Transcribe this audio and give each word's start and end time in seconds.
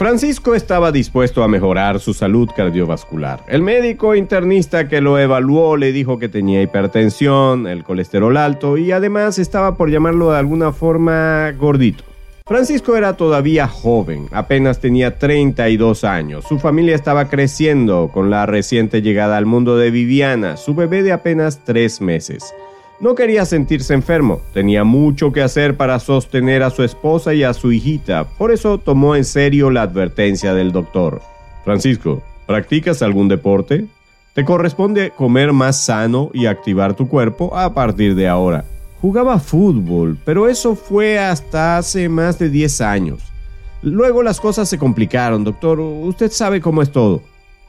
Francisco 0.00 0.54
estaba 0.54 0.92
dispuesto 0.92 1.42
a 1.42 1.48
mejorar 1.48 2.00
su 2.00 2.14
salud 2.14 2.48
cardiovascular. 2.56 3.44
El 3.48 3.60
médico 3.60 4.14
internista 4.14 4.88
que 4.88 5.02
lo 5.02 5.18
evaluó 5.18 5.76
le 5.76 5.92
dijo 5.92 6.18
que 6.18 6.30
tenía 6.30 6.62
hipertensión, 6.62 7.66
el 7.66 7.84
colesterol 7.84 8.34
alto 8.38 8.78
y 8.78 8.92
además 8.92 9.38
estaba 9.38 9.76
por 9.76 9.90
llamarlo 9.90 10.30
de 10.30 10.38
alguna 10.38 10.72
forma 10.72 11.52
gordito. 11.52 12.02
Francisco 12.46 12.96
era 12.96 13.18
todavía 13.18 13.68
joven, 13.68 14.26
apenas 14.32 14.80
tenía 14.80 15.18
32 15.18 16.04
años. 16.04 16.46
Su 16.48 16.58
familia 16.58 16.94
estaba 16.94 17.28
creciendo 17.28 18.08
con 18.10 18.30
la 18.30 18.46
reciente 18.46 19.02
llegada 19.02 19.36
al 19.36 19.44
mundo 19.44 19.76
de 19.76 19.90
Viviana, 19.90 20.56
su 20.56 20.74
bebé 20.74 21.02
de 21.02 21.12
apenas 21.12 21.62
tres 21.62 22.00
meses. 22.00 22.54
No 23.00 23.14
quería 23.14 23.46
sentirse 23.46 23.94
enfermo, 23.94 24.42
tenía 24.52 24.84
mucho 24.84 25.32
que 25.32 25.40
hacer 25.40 25.74
para 25.74 25.98
sostener 25.98 26.62
a 26.62 26.68
su 26.68 26.82
esposa 26.82 27.32
y 27.32 27.42
a 27.42 27.54
su 27.54 27.72
hijita, 27.72 28.24
por 28.36 28.52
eso 28.52 28.76
tomó 28.76 29.16
en 29.16 29.24
serio 29.24 29.70
la 29.70 29.80
advertencia 29.80 30.52
del 30.52 30.70
doctor. 30.70 31.22
Francisco, 31.64 32.22
¿practicas 32.46 33.00
algún 33.00 33.28
deporte? 33.28 33.86
Te 34.34 34.44
corresponde 34.44 35.12
comer 35.16 35.54
más 35.54 35.82
sano 35.82 36.30
y 36.34 36.44
activar 36.44 36.92
tu 36.94 37.08
cuerpo 37.08 37.56
a 37.56 37.72
partir 37.72 38.14
de 38.14 38.28
ahora. 38.28 38.66
Jugaba 39.00 39.38
fútbol, 39.38 40.18
pero 40.26 40.46
eso 40.46 40.76
fue 40.76 41.18
hasta 41.18 41.78
hace 41.78 42.06
más 42.10 42.38
de 42.38 42.50
10 42.50 42.82
años. 42.82 43.22
Luego 43.80 44.22
las 44.22 44.38
cosas 44.40 44.68
se 44.68 44.76
complicaron, 44.76 45.42
doctor. 45.42 45.80
Usted 45.80 46.30
sabe 46.30 46.60
cómo 46.60 46.82
es 46.82 46.92
todo. 46.92 47.22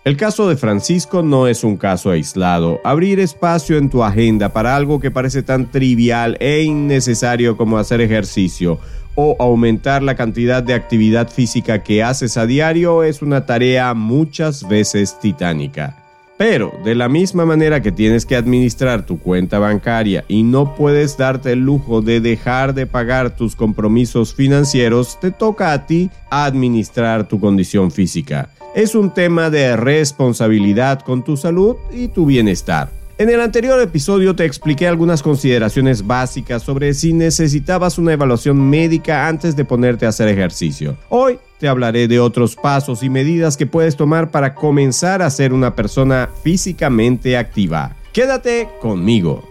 El 0.04 0.18
caso 0.18 0.50
de 0.50 0.58
Francisco 0.58 1.22
no 1.22 1.46
es 1.46 1.64
un 1.64 1.78
caso 1.78 2.10
aislado. 2.10 2.82
Abrir 2.84 3.20
espacio 3.20 3.78
en 3.78 3.92
tu 3.92 4.04
agenda 4.04 4.50
para 4.50 4.76
algo 4.76 5.00
que 5.00 5.12
parece 5.12 5.44
tan 5.44 5.70
trivial 5.70 6.38
e 6.40 6.64
innecesario 6.64 7.56
como 7.56 7.78
hacer 7.78 8.02
ejercicio 8.02 8.80
o 9.14 9.36
aumentar 9.38 10.02
la 10.02 10.16
cantidad 10.16 10.64
de 10.64 10.74
actividad 10.74 11.30
física 11.30 11.84
que 11.84 12.02
haces 12.02 12.36
a 12.38 12.48
diario 12.48 13.04
es 13.04 13.22
una 13.22 13.46
tarea 13.46 13.94
muchas 13.94 14.68
veces 14.68 15.20
titánica. 15.20 15.98
Pero 16.36 16.74
de 16.84 16.96
la 16.96 17.08
misma 17.08 17.46
manera 17.46 17.84
que 17.84 17.92
tienes 17.92 18.26
que 18.26 18.36
administrar 18.36 19.06
tu 19.06 19.20
cuenta 19.20 19.60
bancaria 19.60 20.26
y 20.28 20.42
no 20.42 20.74
puedes 20.74 21.16
darte 21.16 21.52
el 21.52 21.60
lujo 21.60 22.02
de 22.02 22.22
dejar 22.22 22.74
de 22.74 22.88
pagar 22.88 23.36
tus 23.36 23.56
compromisos 23.56 24.34
financieros, 24.34 25.20
te 25.20 25.30
toca 25.30 25.74
a 25.74 25.86
ti 25.86 26.10
administrar 26.32 27.28
tu 27.28 27.40
condición 27.40 27.92
física. 27.92 28.50
Es 28.74 28.96
un 28.96 29.14
tema 29.14 29.50
de 29.50 29.76
responsabilidad 29.76 31.02
con 31.02 31.24
tu 31.24 31.36
salud 31.36 31.76
y 31.92 32.08
tu 32.08 32.26
bienestar. 32.26 32.90
En 33.18 33.30
el 33.30 33.42
anterior 33.42 33.80
episodio 33.82 34.34
te 34.34 34.46
expliqué 34.46 34.88
algunas 34.88 35.22
consideraciones 35.22 36.08
básicas 36.08 36.64
sobre 36.64 36.94
si 36.94 37.12
necesitabas 37.12 37.98
una 37.98 38.14
evaluación 38.14 38.70
médica 38.70 39.28
antes 39.28 39.58
de 39.58 39.66
ponerte 39.66 40.06
a 40.06 40.10
hacer 40.10 40.30
ejercicio. 40.30 40.96
Hoy 41.10 41.38
te 41.60 41.68
hablaré 41.68 42.08
de 42.08 42.22
otros 42.22 42.56
pasos 42.56 43.04
y 43.04 43.10
medidas 43.10 43.58
que 43.58 43.68
puedes 43.68 43.98
tomar 43.98 44.32
para 44.32 44.56
comenzar 44.56 45.22
a 45.22 45.30
ser 45.30 45.52
una 45.52 45.76
persona 45.76 46.30
físicamente 46.42 47.38
activa. 47.38 47.98
Quédate 48.14 48.70
conmigo. 48.80 49.51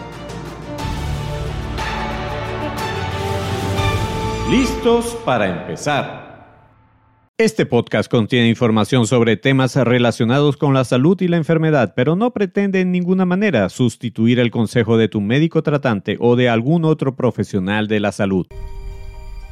¿Listos 4.51 5.17
para 5.23 5.47
empezar? 5.47 6.67
Este 7.37 7.65
podcast 7.65 8.11
contiene 8.11 8.49
información 8.49 9.07
sobre 9.07 9.37
temas 9.37 9.77
relacionados 9.77 10.57
con 10.57 10.73
la 10.73 10.83
salud 10.83 11.15
y 11.21 11.29
la 11.29 11.37
enfermedad, 11.37 11.93
pero 11.95 12.17
no 12.17 12.31
pretende 12.31 12.81
en 12.81 12.91
ninguna 12.91 13.25
manera 13.25 13.69
sustituir 13.69 14.39
el 14.41 14.51
consejo 14.51 14.97
de 14.97 15.07
tu 15.07 15.21
médico 15.21 15.63
tratante 15.63 16.17
o 16.19 16.35
de 16.35 16.49
algún 16.49 16.83
otro 16.83 17.15
profesional 17.15 17.87
de 17.87 18.01
la 18.01 18.11
salud. 18.11 18.45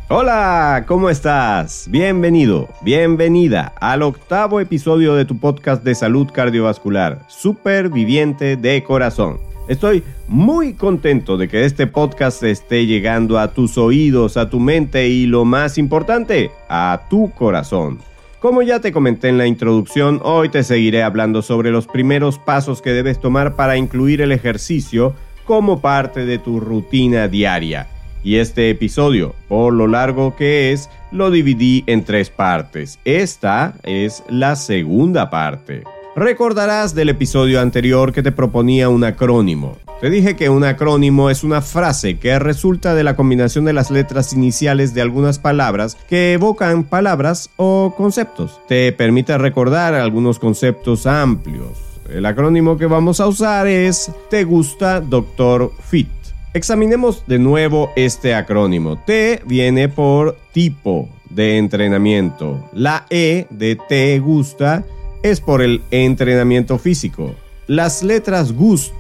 Hola, 0.09 0.83
¿cómo 0.85 1.09
estás? 1.09 1.87
Bienvenido, 1.89 2.67
bienvenida 2.81 3.73
al 3.79 4.01
octavo 4.01 4.59
episodio 4.59 5.15
de 5.15 5.23
tu 5.23 5.39
podcast 5.39 5.81
de 5.81 5.95
salud 5.95 6.27
cardiovascular, 6.29 7.25
Superviviente 7.29 8.57
de 8.57 8.83
Corazón. 8.83 9.39
Estoy 9.69 10.03
muy 10.27 10.73
contento 10.73 11.37
de 11.37 11.47
que 11.47 11.63
este 11.63 11.85
podcast 11.85 12.41
esté 12.41 12.87
llegando 12.87 13.37
a 13.37 13.53
tus 13.53 13.77
oídos, 13.77 14.35
a 14.35 14.49
tu 14.49 14.59
mente 14.59 15.07
y 15.07 15.27
lo 15.27 15.45
más 15.45 15.77
importante, 15.77 16.49
a 16.67 17.03
tu 17.07 17.29
corazón. 17.29 17.99
Como 18.39 18.63
ya 18.63 18.81
te 18.81 18.91
comenté 18.91 19.29
en 19.29 19.37
la 19.37 19.45
introducción, 19.45 20.21
hoy 20.23 20.49
te 20.49 20.63
seguiré 20.63 21.03
hablando 21.03 21.43
sobre 21.43 21.69
los 21.69 21.85
primeros 21.85 22.39
pasos 22.39 22.81
que 22.81 22.93
debes 22.93 23.19
tomar 23.19 23.55
para 23.55 23.77
incluir 23.77 24.21
el 24.21 24.31
ejercicio 24.31 25.13
como 25.45 25.81
parte 25.81 26.25
de 26.25 26.39
tu 26.39 26.59
rutina 26.59 27.27
diaria 27.27 27.87
y 28.23 28.37
este 28.37 28.71
episodio, 28.71 29.35
por 29.47 29.71
lo 29.73 29.87
largo 29.87 30.35
que 30.35 30.71
es, 30.71 30.89
lo 31.11 31.29
dividí 31.29 31.83
en 31.85 32.03
tres 32.03 32.31
partes. 32.31 32.99
Esta 33.05 33.75
es 33.83 34.23
la 34.29 34.55
segunda 34.55 35.29
parte. 35.29 35.83
Recordarás 36.15 36.95
del 36.95 37.09
episodio 37.09 37.61
anterior 37.61 38.11
que 38.11 38.23
te 38.23 38.31
proponía 38.31 38.89
un 38.89 39.03
acrónimo. 39.03 39.77
Te 40.01 40.09
dije 40.09 40.35
que 40.35 40.49
un 40.49 40.63
acrónimo 40.63 41.29
es 41.29 41.43
una 41.43 41.61
frase 41.61 42.17
que 42.17 42.39
resulta 42.39 42.95
de 42.95 43.03
la 43.03 43.15
combinación 43.15 43.65
de 43.65 43.73
las 43.73 43.91
letras 43.91 44.33
iniciales 44.33 44.93
de 44.93 45.01
algunas 45.01 45.39
palabras 45.39 45.97
que 46.07 46.33
evocan 46.33 46.83
palabras 46.83 47.51
o 47.57 47.93
conceptos. 47.95 48.59
Te 48.67 48.91
permite 48.91 49.37
recordar 49.37 49.93
algunos 49.93 50.39
conceptos 50.39 51.05
amplios. 51.05 51.77
El 52.09 52.25
acrónimo 52.25 52.77
que 52.77 52.87
vamos 52.87 53.19
a 53.19 53.27
usar 53.27 53.67
es 53.67 54.11
Te 54.29 54.45
gusta 54.45 55.01
Doctor 55.01 55.71
Fit. 55.89 56.09
Examinemos 56.53 57.23
de 57.27 57.37
nuevo 57.37 57.91
este 57.95 58.33
acrónimo. 58.33 58.97
T 59.05 59.43
viene 59.45 59.89
por 59.89 60.35
tipo 60.53 61.07
de 61.29 61.57
entrenamiento. 61.57 62.67
La 62.73 63.05
E 63.11 63.45
de 63.51 63.77
Te 63.87 64.17
gusta 64.17 64.83
es 65.23 65.41
por 65.41 65.61
el 65.61 65.81
entrenamiento 65.91 66.77
físico. 66.77 67.35
Las 67.67 68.03
letras 68.03 68.53
GUST 68.53 68.93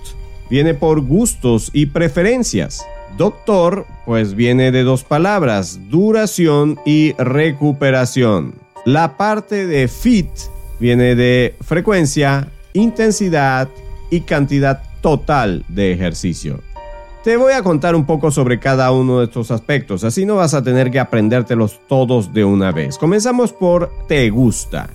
viene 0.49 0.73
por 0.73 1.01
gustos 1.01 1.69
y 1.73 1.87
preferencias. 1.87 2.85
Doctor, 3.17 3.85
pues 4.05 4.35
viene 4.35 4.71
de 4.71 4.83
dos 4.83 5.03
palabras, 5.03 5.79
duración 5.89 6.79
y 6.85 7.13
recuperación. 7.13 8.55
La 8.85 9.17
parte 9.17 9.67
de 9.67 9.87
FIT 9.87 10.29
viene 10.79 11.15
de 11.15 11.55
frecuencia, 11.61 12.47
intensidad 12.73 13.67
y 14.09 14.21
cantidad 14.21 14.81
total 15.01 15.65
de 15.67 15.91
ejercicio. 15.91 16.61
Te 17.23 17.35
voy 17.35 17.51
a 17.51 17.63
contar 17.63 17.95
un 17.95 18.05
poco 18.05 18.31
sobre 18.31 18.59
cada 18.59 18.91
uno 18.91 19.19
de 19.19 19.25
estos 19.25 19.51
aspectos, 19.51 20.05
así 20.05 20.25
no 20.25 20.35
vas 20.35 20.53
a 20.53 20.63
tener 20.63 20.89
que 20.89 20.99
aprendértelos 20.99 21.81
todos 21.87 22.33
de 22.33 22.45
una 22.45 22.71
vez. 22.71 22.97
Comenzamos 22.97 23.51
por 23.51 23.91
te 24.07 24.29
gusta. 24.29 24.89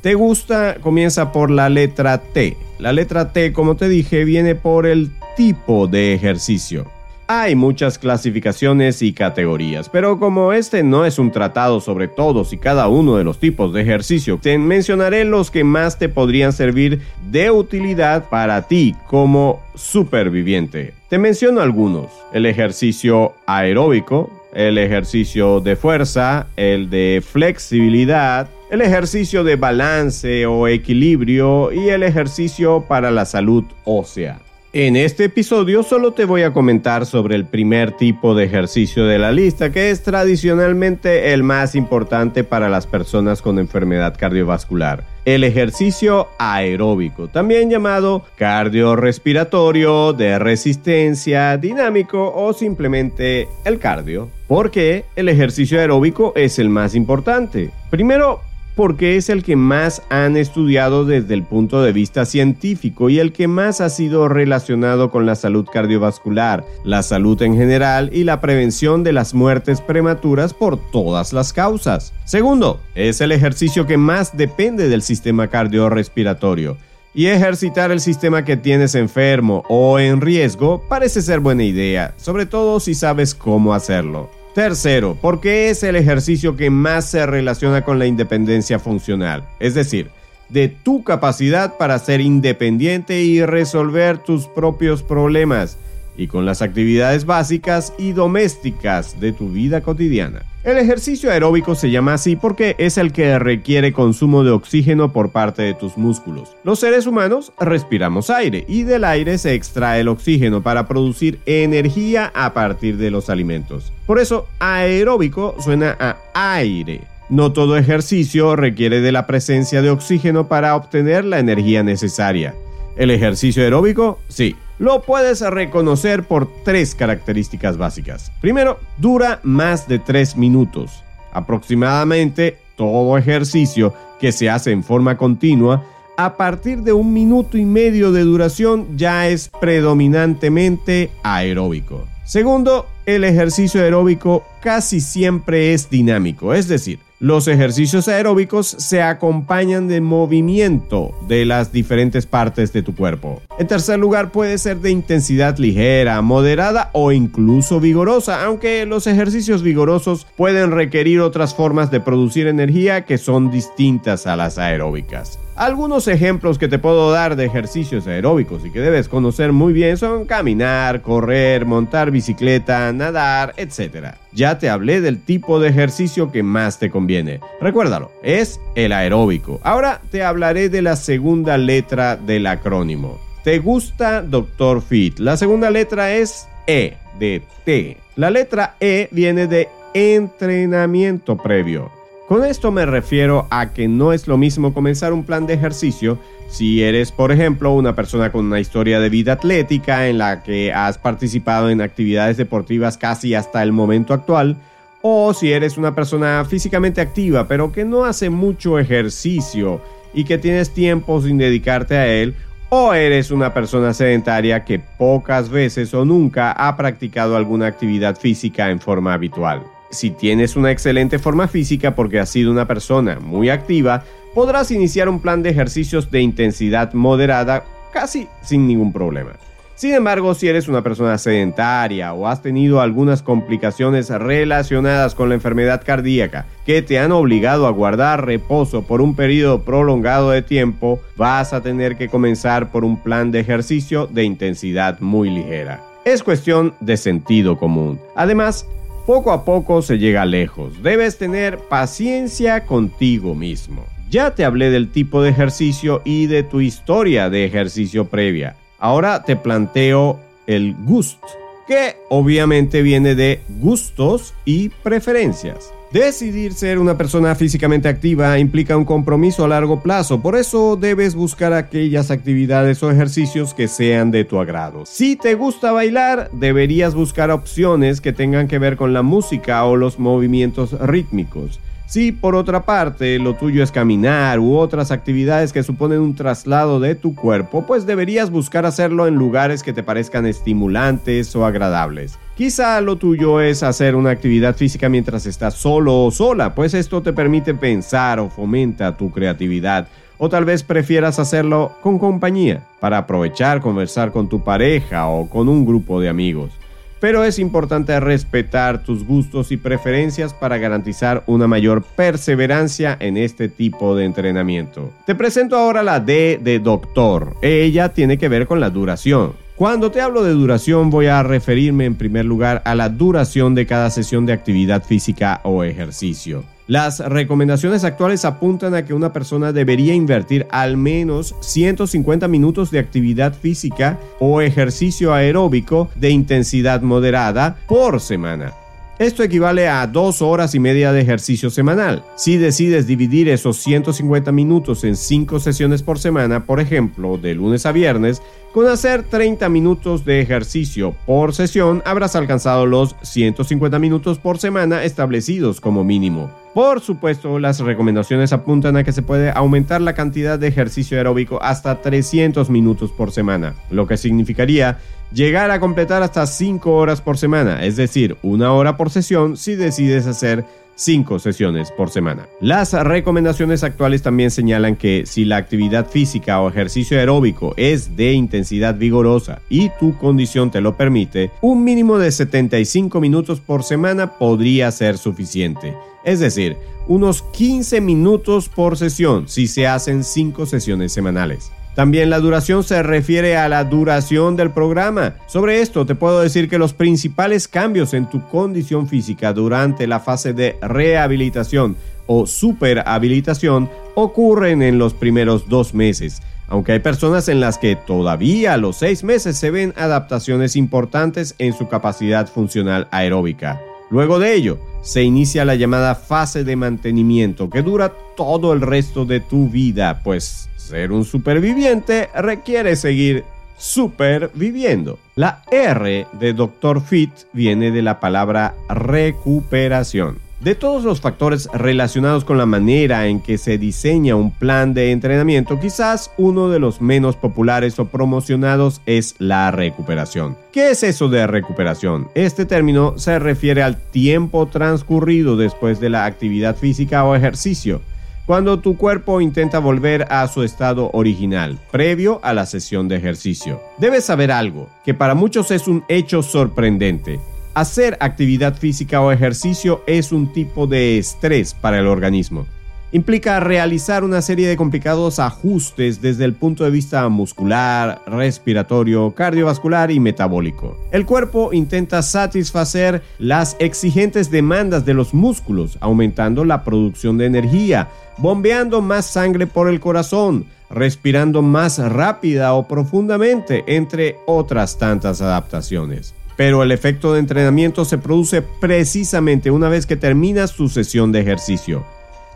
Te 0.00 0.14
gusta 0.14 0.76
comienza 0.80 1.32
por 1.32 1.50
la 1.50 1.68
letra 1.68 2.18
T. 2.18 2.56
La 2.78 2.92
letra 2.92 3.32
T, 3.32 3.52
como 3.52 3.76
te 3.76 3.88
dije, 3.88 4.24
viene 4.24 4.54
por 4.54 4.86
el 4.86 5.10
tipo 5.36 5.88
de 5.88 6.14
ejercicio. 6.14 6.86
Hay 7.26 7.56
muchas 7.56 7.98
clasificaciones 7.98 9.02
y 9.02 9.12
categorías, 9.12 9.88
pero 9.90 10.18
como 10.18 10.52
este 10.52 10.82
no 10.82 11.04
es 11.04 11.18
un 11.18 11.30
tratado 11.30 11.80
sobre 11.80 12.08
todos 12.08 12.52
y 12.52 12.58
cada 12.58 12.88
uno 12.88 13.16
de 13.16 13.24
los 13.24 13.38
tipos 13.38 13.74
de 13.74 13.82
ejercicio, 13.82 14.38
te 14.40 14.56
mencionaré 14.56 15.24
los 15.24 15.50
que 15.50 15.62
más 15.62 15.98
te 15.98 16.08
podrían 16.08 16.52
servir 16.52 17.02
de 17.30 17.50
utilidad 17.50 18.30
para 18.30 18.62
ti 18.62 18.94
como 19.08 19.60
superviviente. 19.74 20.94
Te 21.10 21.18
menciono 21.18 21.60
algunos. 21.60 22.06
El 22.32 22.46
ejercicio 22.46 23.34
aeróbico, 23.46 24.30
el 24.54 24.78
ejercicio 24.78 25.60
de 25.60 25.76
fuerza, 25.76 26.46
el 26.56 26.88
de 26.88 27.22
flexibilidad, 27.22 28.48
el 28.70 28.82
ejercicio 28.82 29.44
de 29.44 29.56
balance 29.56 30.46
o 30.46 30.68
equilibrio 30.68 31.72
y 31.72 31.88
el 31.88 32.02
ejercicio 32.02 32.84
para 32.86 33.10
la 33.10 33.24
salud 33.24 33.64
ósea. 33.84 34.40
En 34.74 34.96
este 34.96 35.24
episodio 35.24 35.82
solo 35.82 36.12
te 36.12 36.26
voy 36.26 36.42
a 36.42 36.52
comentar 36.52 37.06
sobre 37.06 37.36
el 37.36 37.46
primer 37.46 37.92
tipo 37.92 38.34
de 38.34 38.44
ejercicio 38.44 39.06
de 39.06 39.18
la 39.18 39.32
lista, 39.32 39.72
que 39.72 39.90
es 39.90 40.02
tradicionalmente 40.02 41.32
el 41.32 41.42
más 41.42 41.74
importante 41.74 42.44
para 42.44 42.68
las 42.68 42.86
personas 42.86 43.40
con 43.40 43.58
enfermedad 43.58 44.14
cardiovascular. 44.18 45.04
El 45.24 45.42
ejercicio 45.44 46.28
aeróbico, 46.38 47.28
también 47.28 47.70
llamado 47.70 48.26
cardiorrespiratorio, 48.36 50.12
de 50.12 50.38
resistencia, 50.38 51.56
dinámico 51.56 52.30
o 52.34 52.52
simplemente 52.52 53.48
el 53.64 53.78
cardio. 53.78 54.28
¿Por 54.46 54.70
qué 54.70 55.06
el 55.16 55.30
ejercicio 55.30 55.80
aeróbico 55.80 56.34
es 56.36 56.58
el 56.58 56.68
más 56.68 56.94
importante? 56.94 57.70
Primero, 57.90 58.42
porque 58.78 59.16
es 59.16 59.28
el 59.28 59.42
que 59.42 59.56
más 59.56 60.02
han 60.08 60.36
estudiado 60.36 61.04
desde 61.04 61.34
el 61.34 61.42
punto 61.42 61.82
de 61.82 61.90
vista 61.90 62.24
científico 62.24 63.10
y 63.10 63.18
el 63.18 63.32
que 63.32 63.48
más 63.48 63.80
ha 63.80 63.88
sido 63.88 64.28
relacionado 64.28 65.10
con 65.10 65.26
la 65.26 65.34
salud 65.34 65.66
cardiovascular, 65.66 66.64
la 66.84 67.02
salud 67.02 67.42
en 67.42 67.56
general 67.56 68.08
y 68.12 68.22
la 68.22 68.40
prevención 68.40 69.02
de 69.02 69.12
las 69.12 69.34
muertes 69.34 69.80
prematuras 69.80 70.54
por 70.54 70.78
todas 70.92 71.32
las 71.32 71.52
causas. 71.52 72.14
Segundo, 72.24 72.80
es 72.94 73.20
el 73.20 73.32
ejercicio 73.32 73.84
que 73.84 73.96
más 73.96 74.36
depende 74.36 74.88
del 74.88 75.02
sistema 75.02 75.48
cardiorrespiratorio 75.48 76.76
y 77.12 77.26
ejercitar 77.26 77.90
el 77.90 77.98
sistema 77.98 78.44
que 78.44 78.56
tienes 78.56 78.94
enfermo 78.94 79.64
o 79.68 79.98
en 79.98 80.20
riesgo 80.20 80.84
parece 80.88 81.20
ser 81.20 81.40
buena 81.40 81.64
idea, 81.64 82.14
sobre 82.16 82.46
todo 82.46 82.78
si 82.78 82.94
sabes 82.94 83.34
cómo 83.34 83.74
hacerlo. 83.74 84.37
Tercero, 84.54 85.16
porque 85.20 85.70
es 85.70 85.82
el 85.82 85.96
ejercicio 85.96 86.56
que 86.56 86.70
más 86.70 87.10
se 87.10 87.24
relaciona 87.26 87.84
con 87.84 87.98
la 87.98 88.06
independencia 88.06 88.78
funcional, 88.78 89.44
es 89.60 89.74
decir, 89.74 90.10
de 90.48 90.68
tu 90.68 91.04
capacidad 91.04 91.76
para 91.76 91.98
ser 91.98 92.20
independiente 92.20 93.22
y 93.22 93.44
resolver 93.44 94.18
tus 94.18 94.46
propios 94.46 95.02
problemas 95.02 95.78
y 96.18 96.26
con 96.26 96.44
las 96.44 96.60
actividades 96.60 97.24
básicas 97.24 97.94
y 97.96 98.12
domésticas 98.12 99.18
de 99.20 99.32
tu 99.32 99.50
vida 99.50 99.80
cotidiana. 99.80 100.42
El 100.64 100.76
ejercicio 100.76 101.30
aeróbico 101.30 101.74
se 101.76 101.90
llama 101.90 102.14
así 102.14 102.36
porque 102.36 102.74
es 102.78 102.98
el 102.98 103.12
que 103.12 103.38
requiere 103.38 103.92
consumo 103.92 104.44
de 104.44 104.50
oxígeno 104.50 105.12
por 105.12 105.30
parte 105.30 105.62
de 105.62 105.72
tus 105.72 105.96
músculos. 105.96 106.56
Los 106.64 106.80
seres 106.80 107.06
humanos 107.06 107.52
respiramos 107.58 108.28
aire 108.28 108.66
y 108.68 108.82
del 108.82 109.04
aire 109.04 109.38
se 109.38 109.54
extrae 109.54 110.00
el 110.00 110.08
oxígeno 110.08 110.62
para 110.62 110.86
producir 110.88 111.38
energía 111.46 112.32
a 112.34 112.52
partir 112.52 112.98
de 112.98 113.10
los 113.10 113.30
alimentos. 113.30 113.92
Por 114.04 114.18
eso 114.18 114.48
aeróbico 114.58 115.54
suena 115.60 115.96
a 115.98 116.16
aire. 116.54 117.02
No 117.30 117.52
todo 117.52 117.76
ejercicio 117.76 118.56
requiere 118.56 119.00
de 119.00 119.12
la 119.12 119.26
presencia 119.26 119.80
de 119.80 119.90
oxígeno 119.90 120.48
para 120.48 120.74
obtener 120.74 121.24
la 121.24 121.38
energía 121.38 121.82
necesaria. 121.82 122.54
El 122.96 123.10
ejercicio 123.10 123.62
aeróbico, 123.62 124.18
sí, 124.28 124.56
lo 124.78 125.02
puedes 125.02 125.40
reconocer 125.40 126.24
por 126.24 126.48
tres 126.64 126.94
características 126.94 127.76
básicas. 127.76 128.32
Primero, 128.40 128.78
dura 128.96 129.40
más 129.42 129.88
de 129.88 129.98
tres 129.98 130.36
minutos. 130.36 131.04
Aproximadamente 131.32 132.58
todo 132.76 133.18
ejercicio 133.18 133.92
que 134.20 134.32
se 134.32 134.48
hace 134.48 134.70
en 134.70 134.82
forma 134.82 135.16
continua, 135.16 135.84
a 136.16 136.36
partir 136.36 136.78
de 136.82 136.92
un 136.92 137.12
minuto 137.12 137.56
y 137.56 137.64
medio 137.64 138.10
de 138.10 138.22
duración 138.22 138.96
ya 138.96 139.28
es 139.28 139.50
predominantemente 139.60 141.10
aeróbico. 141.22 142.08
Segundo, 142.24 142.86
el 143.06 143.24
ejercicio 143.24 143.80
aeróbico 143.82 144.44
casi 144.60 145.00
siempre 145.00 145.72
es 145.72 145.88
dinámico, 145.88 146.54
es 146.54 146.68
decir, 146.68 146.98
los 147.20 147.48
ejercicios 147.48 148.06
aeróbicos 148.06 148.66
se 148.66 149.02
acompañan 149.02 149.88
de 149.88 150.00
movimiento 150.00 151.12
de 151.26 151.44
las 151.44 151.72
diferentes 151.72 152.26
partes 152.26 152.72
de 152.72 152.82
tu 152.82 152.94
cuerpo. 152.94 153.42
En 153.58 153.66
tercer 153.66 153.98
lugar, 153.98 154.30
puede 154.30 154.58
ser 154.58 154.78
de 154.78 154.90
intensidad 154.90 155.58
ligera, 155.58 156.20
moderada 156.22 156.90
o 156.92 157.10
incluso 157.10 157.80
vigorosa, 157.80 158.44
aunque 158.44 158.86
los 158.86 159.06
ejercicios 159.06 159.62
vigorosos 159.62 160.26
pueden 160.36 160.70
requerir 160.70 161.20
otras 161.20 161.54
formas 161.54 161.90
de 161.90 162.00
producir 162.00 162.46
energía 162.46 163.04
que 163.04 163.18
son 163.18 163.50
distintas 163.50 164.26
a 164.26 164.36
las 164.36 164.58
aeróbicas. 164.58 165.38
Algunos 165.58 166.06
ejemplos 166.06 166.56
que 166.56 166.68
te 166.68 166.78
puedo 166.78 167.10
dar 167.10 167.34
de 167.34 167.44
ejercicios 167.44 168.06
aeróbicos 168.06 168.64
y 168.64 168.70
que 168.70 168.78
debes 168.78 169.08
conocer 169.08 169.50
muy 169.50 169.72
bien 169.72 169.96
son 169.96 170.24
caminar, 170.24 171.02
correr, 171.02 171.66
montar 171.66 172.12
bicicleta, 172.12 172.92
nadar, 172.92 173.54
etc. 173.56 174.14
Ya 174.32 174.60
te 174.60 174.70
hablé 174.70 175.00
del 175.00 175.20
tipo 175.20 175.58
de 175.58 175.70
ejercicio 175.70 176.30
que 176.30 176.44
más 176.44 176.78
te 176.78 176.90
conviene. 176.90 177.40
Recuérdalo, 177.60 178.12
es 178.22 178.60
el 178.76 178.92
aeróbico. 178.92 179.58
Ahora 179.64 180.00
te 180.12 180.22
hablaré 180.22 180.68
de 180.68 180.80
la 180.80 180.94
segunda 180.94 181.58
letra 181.58 182.14
del 182.14 182.46
acrónimo. 182.46 183.18
¿Te 183.42 183.58
gusta 183.58 184.22
Dr. 184.22 184.80
Fit? 184.80 185.18
La 185.18 185.36
segunda 185.36 185.72
letra 185.72 186.12
es 186.12 186.46
E, 186.68 186.96
de 187.18 187.42
T. 187.64 187.96
La 188.14 188.30
letra 188.30 188.76
E 188.78 189.08
viene 189.10 189.48
de 189.48 189.68
entrenamiento 189.92 191.36
previo. 191.36 191.97
Con 192.28 192.44
esto 192.44 192.70
me 192.70 192.84
refiero 192.84 193.46
a 193.50 193.72
que 193.72 193.88
no 193.88 194.12
es 194.12 194.28
lo 194.28 194.36
mismo 194.36 194.74
comenzar 194.74 195.14
un 195.14 195.24
plan 195.24 195.46
de 195.46 195.54
ejercicio 195.54 196.18
si 196.46 196.82
eres, 196.82 197.10
por 197.10 197.32
ejemplo, 197.32 197.72
una 197.72 197.94
persona 197.94 198.30
con 198.30 198.44
una 198.44 198.60
historia 198.60 199.00
de 199.00 199.08
vida 199.08 199.32
atlética 199.32 200.08
en 200.08 200.18
la 200.18 200.42
que 200.42 200.70
has 200.70 200.98
participado 200.98 201.70
en 201.70 201.80
actividades 201.80 202.36
deportivas 202.36 202.98
casi 202.98 203.34
hasta 203.34 203.62
el 203.62 203.72
momento 203.72 204.12
actual, 204.12 204.58
o 205.00 205.32
si 205.32 205.52
eres 205.52 205.78
una 205.78 205.94
persona 205.94 206.44
físicamente 206.44 207.00
activa 207.00 207.48
pero 207.48 207.72
que 207.72 207.86
no 207.86 208.04
hace 208.04 208.28
mucho 208.28 208.78
ejercicio 208.78 209.80
y 210.12 210.24
que 210.24 210.36
tienes 210.36 210.74
tiempo 210.74 211.22
sin 211.22 211.38
dedicarte 211.38 211.96
a 211.96 212.08
él, 212.08 212.34
o 212.68 212.92
eres 212.92 213.30
una 213.30 213.54
persona 213.54 213.94
sedentaria 213.94 214.66
que 214.66 214.78
pocas 214.78 215.48
veces 215.48 215.94
o 215.94 216.04
nunca 216.04 216.52
ha 216.52 216.76
practicado 216.76 217.38
alguna 217.38 217.68
actividad 217.68 218.18
física 218.18 218.70
en 218.70 218.80
forma 218.80 219.14
habitual. 219.14 219.62
Si 219.90 220.10
tienes 220.10 220.56
una 220.56 220.70
excelente 220.70 221.18
forma 221.18 221.48
física 221.48 221.94
porque 221.94 222.18
has 222.18 222.28
sido 222.28 222.50
una 222.50 222.66
persona 222.66 223.18
muy 223.20 223.48
activa, 223.48 224.04
podrás 224.34 224.70
iniciar 224.70 225.08
un 225.08 225.20
plan 225.20 225.42
de 225.42 225.50
ejercicios 225.50 226.10
de 226.10 226.20
intensidad 226.20 226.92
moderada 226.92 227.64
casi 227.92 228.28
sin 228.42 228.66
ningún 228.66 228.92
problema. 228.92 229.32
Sin 229.78 229.94
embargo, 229.94 230.34
si 230.34 230.48
eres 230.48 230.66
una 230.66 230.82
persona 230.82 231.18
sedentaria 231.18 232.12
o 232.12 232.26
has 232.26 232.42
tenido 232.42 232.80
algunas 232.80 233.22
complicaciones 233.22 234.10
relacionadas 234.10 235.14
con 235.14 235.28
la 235.28 235.36
enfermedad 235.36 235.84
cardíaca 235.86 236.46
que 236.66 236.82
te 236.82 236.98
han 236.98 237.12
obligado 237.12 237.64
a 237.66 237.70
guardar 237.70 238.26
reposo 238.26 238.82
por 238.82 239.00
un 239.00 239.14
periodo 239.14 239.62
prolongado 239.62 240.32
de 240.32 240.42
tiempo, 240.42 241.00
vas 241.16 241.52
a 241.52 241.62
tener 241.62 241.96
que 241.96 242.08
comenzar 242.08 242.72
por 242.72 242.84
un 242.84 243.00
plan 243.00 243.30
de 243.30 243.38
ejercicio 243.38 244.08
de 244.08 244.24
intensidad 244.24 244.98
muy 244.98 245.30
ligera. 245.30 245.80
Es 246.04 246.24
cuestión 246.24 246.74
de 246.80 246.96
sentido 246.96 247.56
común. 247.56 248.00
Además, 248.16 248.66
poco 249.08 249.32
a 249.32 249.42
poco 249.46 249.80
se 249.80 249.96
llega 249.96 250.26
lejos. 250.26 250.82
Debes 250.82 251.16
tener 251.16 251.56
paciencia 251.56 252.66
contigo 252.66 253.34
mismo. 253.34 253.86
Ya 254.10 254.34
te 254.34 254.44
hablé 254.44 254.68
del 254.68 254.90
tipo 254.90 255.22
de 255.22 255.30
ejercicio 255.30 256.02
y 256.04 256.26
de 256.26 256.42
tu 256.42 256.60
historia 256.60 257.30
de 257.30 257.46
ejercicio 257.46 258.04
previa. 258.04 258.56
Ahora 258.78 259.22
te 259.22 259.34
planteo 259.34 260.20
el 260.46 260.74
gust, 260.74 261.22
que 261.66 261.96
obviamente 262.10 262.82
viene 262.82 263.14
de 263.14 263.40
gustos 263.48 264.34
y 264.44 264.68
preferencias. 264.68 265.72
Decidir 265.92 266.52
ser 266.52 266.78
una 266.78 266.98
persona 266.98 267.34
físicamente 267.34 267.88
activa 267.88 268.38
implica 268.38 268.76
un 268.76 268.84
compromiso 268.84 269.46
a 269.46 269.48
largo 269.48 269.80
plazo, 269.80 270.20
por 270.20 270.36
eso 270.36 270.76
debes 270.76 271.14
buscar 271.14 271.54
aquellas 271.54 272.10
actividades 272.10 272.82
o 272.82 272.90
ejercicios 272.90 273.54
que 273.54 273.68
sean 273.68 274.10
de 274.10 274.26
tu 274.26 274.38
agrado. 274.38 274.84
Si 274.84 275.16
te 275.16 275.34
gusta 275.34 275.72
bailar, 275.72 276.28
deberías 276.32 276.94
buscar 276.94 277.30
opciones 277.30 278.02
que 278.02 278.12
tengan 278.12 278.48
que 278.48 278.58
ver 278.58 278.76
con 278.76 278.92
la 278.92 279.00
música 279.00 279.64
o 279.64 279.76
los 279.76 279.98
movimientos 279.98 280.78
rítmicos. 280.78 281.58
Si 281.86 282.12
por 282.12 282.34
otra 282.34 282.66
parte 282.66 283.18
lo 283.18 283.34
tuyo 283.34 283.62
es 283.62 283.72
caminar 283.72 284.40
u 284.40 284.58
otras 284.58 284.90
actividades 284.90 285.54
que 285.54 285.62
suponen 285.62 286.00
un 286.00 286.14
traslado 286.14 286.80
de 286.80 286.96
tu 286.96 287.14
cuerpo, 287.14 287.66
pues 287.66 287.86
deberías 287.86 288.30
buscar 288.30 288.66
hacerlo 288.66 289.06
en 289.06 289.14
lugares 289.14 289.62
que 289.62 289.72
te 289.72 289.82
parezcan 289.82 290.26
estimulantes 290.26 291.34
o 291.34 291.46
agradables. 291.46 292.18
Quizá 292.38 292.80
lo 292.80 292.94
tuyo 292.94 293.40
es 293.40 293.64
hacer 293.64 293.96
una 293.96 294.10
actividad 294.10 294.54
física 294.54 294.88
mientras 294.88 295.26
estás 295.26 295.54
solo 295.54 296.04
o 296.04 296.12
sola, 296.12 296.54
pues 296.54 296.72
esto 296.72 297.02
te 297.02 297.12
permite 297.12 297.52
pensar 297.52 298.20
o 298.20 298.30
fomenta 298.30 298.96
tu 298.96 299.10
creatividad. 299.10 299.88
O 300.18 300.28
tal 300.28 300.44
vez 300.44 300.62
prefieras 300.62 301.18
hacerlo 301.18 301.72
con 301.82 301.98
compañía, 301.98 302.62
para 302.78 302.98
aprovechar 302.98 303.60
conversar 303.60 304.12
con 304.12 304.28
tu 304.28 304.44
pareja 304.44 305.08
o 305.08 305.28
con 305.28 305.48
un 305.48 305.66
grupo 305.66 306.00
de 306.00 306.08
amigos 306.10 306.52
pero 307.00 307.22
es 307.22 307.38
importante 307.38 307.98
respetar 308.00 308.82
tus 308.82 309.06
gustos 309.06 309.52
y 309.52 309.56
preferencias 309.56 310.34
para 310.34 310.58
garantizar 310.58 311.22
una 311.26 311.46
mayor 311.46 311.82
perseverancia 311.82 312.96
en 312.98 313.16
este 313.16 313.48
tipo 313.48 313.94
de 313.94 314.04
entrenamiento. 314.04 314.90
Te 315.06 315.14
presento 315.14 315.56
ahora 315.56 315.84
la 315.84 316.00
D 316.00 316.40
de 316.42 316.58
doctor. 316.58 317.36
Ella 317.40 317.90
tiene 317.90 318.18
que 318.18 318.28
ver 318.28 318.48
con 318.48 318.58
la 318.58 318.70
duración. 318.70 319.32
Cuando 319.58 319.90
te 319.90 320.00
hablo 320.00 320.22
de 320.22 320.30
duración 320.30 320.88
voy 320.88 321.06
a 321.06 321.20
referirme 321.24 321.84
en 321.84 321.96
primer 321.96 322.24
lugar 322.24 322.62
a 322.64 322.76
la 322.76 322.88
duración 322.88 323.56
de 323.56 323.66
cada 323.66 323.90
sesión 323.90 324.24
de 324.24 324.32
actividad 324.32 324.84
física 324.84 325.40
o 325.42 325.64
ejercicio. 325.64 326.44
Las 326.68 327.00
recomendaciones 327.00 327.82
actuales 327.82 328.24
apuntan 328.24 328.76
a 328.76 328.84
que 328.84 328.94
una 328.94 329.12
persona 329.12 329.52
debería 329.52 329.94
invertir 329.94 330.46
al 330.52 330.76
menos 330.76 331.34
150 331.40 332.28
minutos 332.28 332.70
de 332.70 332.78
actividad 332.78 333.34
física 333.34 333.98
o 334.20 334.40
ejercicio 334.40 335.12
aeróbico 335.12 335.90
de 335.96 336.10
intensidad 336.10 336.82
moderada 336.82 337.56
por 337.66 338.00
semana. 338.00 338.52
Esto 338.98 339.22
equivale 339.22 339.68
a 339.68 339.86
dos 339.86 340.22
horas 340.22 340.56
y 340.56 340.58
media 340.58 340.90
de 340.90 341.00
ejercicio 341.00 341.50
semanal. 341.50 342.02
Si 342.16 342.36
decides 342.36 342.88
dividir 342.88 343.28
esos 343.28 343.56
150 343.58 344.32
minutos 344.32 344.82
en 344.82 344.96
5 344.96 345.38
sesiones 345.38 345.84
por 345.84 346.00
semana, 346.00 346.44
por 346.44 346.58
ejemplo, 346.58 347.16
de 347.16 347.34
lunes 347.36 347.64
a 347.64 347.70
viernes, 347.70 348.20
con 348.52 348.66
hacer 348.66 349.02
30 349.02 349.48
minutos 349.48 350.04
de 350.04 350.20
ejercicio 350.20 350.94
por 351.06 351.34
sesión, 351.34 351.82
habrás 351.84 352.16
alcanzado 352.16 352.66
los 352.66 352.96
150 353.02 353.78
minutos 353.78 354.18
por 354.18 354.38
semana 354.38 354.84
establecidos 354.84 355.60
como 355.60 355.84
mínimo. 355.84 356.30
Por 356.54 356.80
supuesto, 356.80 357.38
las 357.38 357.60
recomendaciones 357.60 358.32
apuntan 358.32 358.76
a 358.76 358.84
que 358.84 358.92
se 358.92 359.02
puede 359.02 359.30
aumentar 359.30 359.80
la 359.80 359.94
cantidad 359.94 360.38
de 360.38 360.48
ejercicio 360.48 360.96
aeróbico 360.96 361.38
hasta 361.42 361.80
300 361.80 362.50
minutos 362.50 362.90
por 362.90 363.12
semana, 363.12 363.54
lo 363.70 363.86
que 363.86 363.96
significaría 363.96 364.78
llegar 365.12 365.50
a 365.50 365.60
completar 365.60 366.02
hasta 366.02 366.26
5 366.26 366.72
horas 366.72 367.00
por 367.00 367.18
semana, 367.18 367.64
es 367.64 367.76
decir, 367.76 368.16
una 368.22 368.52
hora 368.52 368.76
por 368.76 368.90
sesión 368.90 369.36
si 369.36 369.54
decides 369.54 370.06
hacer 370.06 370.44
5 370.78 371.18
sesiones 371.18 371.72
por 371.72 371.90
semana. 371.90 372.28
Las 372.40 372.72
recomendaciones 372.72 373.64
actuales 373.64 374.02
también 374.02 374.30
señalan 374.30 374.76
que 374.76 375.04
si 375.06 375.24
la 375.24 375.36
actividad 375.36 375.88
física 375.88 376.40
o 376.40 376.48
ejercicio 376.48 376.98
aeróbico 376.98 377.52
es 377.56 377.96
de 377.96 378.12
intensidad 378.12 378.76
vigorosa 378.76 379.42
y 379.48 379.70
tu 379.80 379.98
condición 379.98 380.50
te 380.50 380.60
lo 380.60 380.76
permite, 380.76 381.32
un 381.40 381.64
mínimo 381.64 381.98
de 381.98 382.12
75 382.12 383.00
minutos 383.00 383.40
por 383.40 383.64
semana 383.64 384.18
podría 384.18 384.70
ser 384.70 384.98
suficiente. 384.98 385.74
Es 386.04 386.20
decir, 386.20 386.56
unos 386.86 387.22
15 387.22 387.80
minutos 387.80 388.48
por 388.48 388.78
sesión 388.78 389.28
si 389.28 389.48
se 389.48 389.66
hacen 389.66 390.04
5 390.04 390.46
sesiones 390.46 390.92
semanales. 390.92 391.50
También 391.78 392.10
la 392.10 392.18
duración 392.18 392.64
se 392.64 392.82
refiere 392.82 393.36
a 393.36 393.48
la 393.48 393.62
duración 393.62 394.34
del 394.34 394.50
programa. 394.50 395.14
Sobre 395.28 395.60
esto 395.60 395.86
te 395.86 395.94
puedo 395.94 396.20
decir 396.20 396.48
que 396.48 396.58
los 396.58 396.72
principales 396.72 397.46
cambios 397.46 397.94
en 397.94 398.10
tu 398.10 398.26
condición 398.26 398.88
física 398.88 399.32
durante 399.32 399.86
la 399.86 400.00
fase 400.00 400.32
de 400.32 400.56
rehabilitación 400.60 401.76
o 402.08 402.26
superhabilitación 402.26 403.70
ocurren 403.94 404.60
en 404.62 404.80
los 404.80 404.92
primeros 404.92 405.48
dos 405.48 405.72
meses, 405.72 406.20
aunque 406.48 406.72
hay 406.72 406.80
personas 406.80 407.28
en 407.28 407.38
las 407.38 407.58
que 407.58 407.76
todavía 407.76 408.54
a 408.54 408.56
los 408.56 408.78
seis 408.78 409.04
meses 409.04 409.36
se 409.36 409.52
ven 409.52 409.72
adaptaciones 409.76 410.56
importantes 410.56 411.36
en 411.38 411.52
su 411.52 411.68
capacidad 411.68 412.26
funcional 412.26 412.88
aeróbica. 412.90 413.60
Luego 413.90 414.18
de 414.18 414.34
ello, 414.34 414.58
se 414.82 415.02
inicia 415.02 415.44
la 415.44 415.54
llamada 415.54 415.94
fase 415.94 416.44
de 416.44 416.56
mantenimiento 416.56 417.50
que 417.50 417.62
dura 417.62 417.92
todo 418.16 418.52
el 418.52 418.60
resto 418.60 419.04
de 419.04 419.20
tu 419.20 419.48
vida, 419.48 420.02
pues 420.02 420.48
ser 420.56 420.92
un 420.92 421.04
superviviente 421.04 422.08
requiere 422.14 422.76
seguir 422.76 423.24
superviviendo. 423.56 424.98
La 425.16 425.42
R 425.50 426.06
de 426.12 426.32
Dr. 426.32 426.80
Fit 426.80 427.10
viene 427.32 427.70
de 427.70 427.82
la 427.82 428.00
palabra 428.00 428.54
recuperación. 428.68 430.27
De 430.40 430.54
todos 430.54 430.84
los 430.84 431.00
factores 431.00 431.48
relacionados 431.52 432.24
con 432.24 432.38
la 432.38 432.46
manera 432.46 433.08
en 433.08 433.20
que 433.20 433.38
se 433.38 433.58
diseña 433.58 434.14
un 434.14 434.30
plan 434.30 434.72
de 434.72 434.92
entrenamiento, 434.92 435.58
quizás 435.58 436.12
uno 436.16 436.48
de 436.48 436.60
los 436.60 436.80
menos 436.80 437.16
populares 437.16 437.78
o 437.80 437.86
promocionados 437.86 438.80
es 438.86 439.16
la 439.18 439.50
recuperación. 439.50 440.36
¿Qué 440.52 440.70
es 440.70 440.84
eso 440.84 441.08
de 441.08 441.26
recuperación? 441.26 442.08
Este 442.14 442.46
término 442.46 442.96
se 442.98 443.18
refiere 443.18 443.64
al 443.64 443.78
tiempo 443.78 444.46
transcurrido 444.46 445.36
después 445.36 445.80
de 445.80 445.90
la 445.90 446.04
actividad 446.04 446.56
física 446.56 447.04
o 447.04 447.16
ejercicio 447.16 447.80
cuando 448.28 448.60
tu 448.60 448.76
cuerpo 448.76 449.22
intenta 449.22 449.58
volver 449.58 450.06
a 450.10 450.28
su 450.28 450.42
estado 450.42 450.90
original, 450.92 451.58
previo 451.70 452.20
a 452.22 452.34
la 452.34 452.44
sesión 452.44 452.86
de 452.86 452.96
ejercicio. 452.96 453.58
Debes 453.78 454.04
saber 454.04 454.30
algo, 454.30 454.68
que 454.84 454.92
para 454.92 455.14
muchos 455.14 455.50
es 455.50 455.66
un 455.66 455.82
hecho 455.88 456.22
sorprendente. 456.22 457.20
Hacer 457.58 457.96
actividad 457.98 458.56
física 458.56 459.00
o 459.00 459.10
ejercicio 459.10 459.82
es 459.88 460.12
un 460.12 460.32
tipo 460.32 460.68
de 460.68 460.96
estrés 460.96 461.54
para 461.54 461.80
el 461.80 461.88
organismo 461.88 462.46
implica 462.92 463.38
realizar 463.40 464.04
una 464.04 464.22
serie 464.22 464.48
de 464.48 464.56
complicados 464.56 465.18
ajustes 465.18 466.00
desde 466.00 466.24
el 466.24 466.34
punto 466.34 466.64
de 466.64 466.70
vista 466.70 467.06
muscular, 467.08 468.00
respiratorio, 468.06 469.12
cardiovascular 469.14 469.90
y 469.90 470.00
metabólico. 470.00 470.78
El 470.90 471.04
cuerpo 471.04 471.52
intenta 471.52 472.02
satisfacer 472.02 473.02
las 473.18 473.56
exigentes 473.58 474.30
demandas 474.30 474.84
de 474.84 474.94
los 474.94 475.12
músculos, 475.12 475.76
aumentando 475.80 476.44
la 476.44 476.64
producción 476.64 477.18
de 477.18 477.26
energía, 477.26 477.88
bombeando 478.16 478.80
más 478.80 479.06
sangre 479.06 479.46
por 479.46 479.68
el 479.68 479.80
corazón, 479.80 480.46
respirando 480.70 481.42
más 481.42 481.78
rápida 481.78 482.54
o 482.54 482.66
profundamente, 482.68 483.64
entre 483.66 484.16
otras 484.26 484.78
tantas 484.78 485.20
adaptaciones. 485.20 486.14
Pero 486.38 486.62
el 486.62 486.72
efecto 486.72 487.12
de 487.12 487.20
entrenamiento 487.20 487.84
se 487.84 487.98
produce 487.98 488.40
precisamente 488.40 489.50
una 489.50 489.68
vez 489.68 489.84
que 489.84 489.96
terminas 489.96 490.54
tu 490.54 490.70
sesión 490.70 491.12
de 491.12 491.20
ejercicio 491.20 491.84